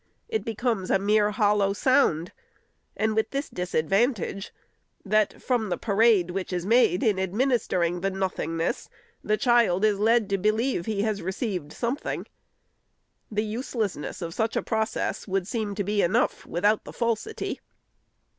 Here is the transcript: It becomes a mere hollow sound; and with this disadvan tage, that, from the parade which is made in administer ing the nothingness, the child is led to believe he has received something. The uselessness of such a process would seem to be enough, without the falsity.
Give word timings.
It 0.27 0.43
becomes 0.43 0.89
a 0.89 0.97
mere 0.97 1.29
hollow 1.29 1.73
sound; 1.73 2.31
and 2.97 3.15
with 3.15 3.29
this 3.29 3.51
disadvan 3.51 4.15
tage, 4.15 4.49
that, 5.05 5.39
from 5.43 5.69
the 5.69 5.77
parade 5.77 6.31
which 6.31 6.51
is 6.51 6.65
made 6.65 7.03
in 7.03 7.19
administer 7.19 7.83
ing 7.83 8.01
the 8.01 8.09
nothingness, 8.09 8.89
the 9.23 9.37
child 9.37 9.85
is 9.85 9.99
led 9.99 10.27
to 10.31 10.39
believe 10.39 10.87
he 10.87 11.03
has 11.03 11.21
received 11.21 11.71
something. 11.71 12.25
The 13.29 13.43
uselessness 13.45 14.23
of 14.23 14.33
such 14.33 14.55
a 14.55 14.63
process 14.63 15.27
would 15.27 15.47
seem 15.47 15.75
to 15.75 15.83
be 15.83 16.01
enough, 16.01 16.47
without 16.47 16.83
the 16.83 16.93
falsity. 16.93 17.59